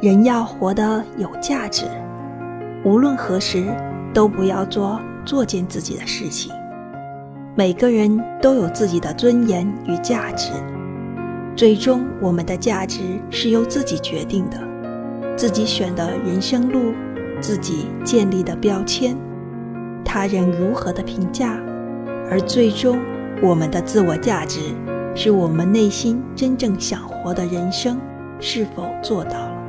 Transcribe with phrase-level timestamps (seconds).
[0.00, 1.84] 人要活得有价值
[2.86, 3.66] 无论何时
[4.14, 6.50] 都不要做作践自己的事情。
[7.54, 10.52] 每个人都有自己的尊严与价值
[11.54, 14.58] 最终我们的价值是由自己决定的。
[15.36, 16.94] 自己选的人生路
[17.38, 19.14] 自己建立的标签
[20.02, 21.58] 他人如何的评价
[22.30, 22.98] 而最终
[23.42, 24.60] 我们的自我价值
[25.14, 28.00] 是我们内心真正想活的人生
[28.38, 29.59] 是否做到了。